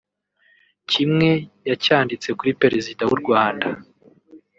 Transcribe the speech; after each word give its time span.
Kimwe 0.91 1.29
yacyanditse 1.69 2.29
kuri 2.37 2.51
Perezida 2.61 3.01
w’u 3.09 3.17
Rwanda 3.21 3.67